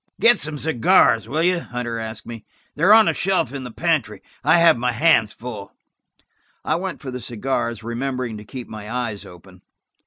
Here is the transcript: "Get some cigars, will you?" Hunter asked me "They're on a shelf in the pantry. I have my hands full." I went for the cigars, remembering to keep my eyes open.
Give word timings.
"Get 0.19 0.39
some 0.39 0.57
cigars, 0.57 1.29
will 1.29 1.43
you?" 1.43 1.59
Hunter 1.59 1.99
asked 1.99 2.25
me 2.25 2.43
"They're 2.73 2.91
on 2.91 3.07
a 3.07 3.13
shelf 3.13 3.53
in 3.53 3.63
the 3.63 3.69
pantry. 3.69 4.23
I 4.43 4.57
have 4.57 4.75
my 4.75 4.91
hands 4.93 5.31
full." 5.31 5.75
I 6.65 6.73
went 6.77 6.99
for 6.99 7.11
the 7.11 7.21
cigars, 7.21 7.83
remembering 7.83 8.35
to 8.37 8.43
keep 8.43 8.67
my 8.67 8.89
eyes 8.91 9.27
open. 9.27 9.61